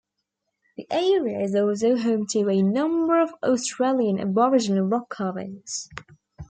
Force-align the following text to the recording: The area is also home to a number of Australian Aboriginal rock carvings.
The 0.77 0.87
area 0.89 1.39
is 1.41 1.53
also 1.55 1.95
home 1.95 2.25
to 2.31 2.49
a 2.49 2.63
number 2.63 3.21
of 3.21 3.35
Australian 3.43 4.19
Aboriginal 4.19 4.85
rock 4.87 5.09
carvings. 5.09 5.89